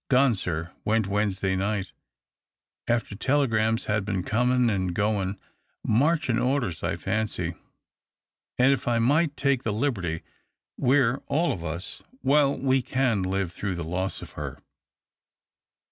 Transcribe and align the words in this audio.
"Gone, 0.09 0.33
sir. 0.33 0.71
Went 0.83 1.05
Wednesday 1.05 1.55
night, 1.55 1.91
aft«r 2.87 3.15
telegrams 3.15 3.85
had 3.85 4.03
been 4.03 4.23
comin' 4.23 4.67
and 4.67 4.95
goin'. 4.95 5.37
Marchin' 5.83 6.39
orders, 6.39 6.81
I 6.81 6.95
fancy. 6.95 7.53
And 8.57 8.73
if 8.73 8.87
I 8.87 8.97
might 8.97 9.37
take 9.37 9.61
the 9.61 9.71
liberty, 9.71 10.23
we're 10.75 11.21
all 11.27 11.51
of 11.53 11.63
us— 11.63 12.01
well, 12.23 12.57
we 12.57 12.81
c<in 12.81 13.21
live 13.21 13.51
through 13.53 13.75
the 13.75 13.83
loss 13.83 14.23
of 14.23 14.31
her. 14.31 14.57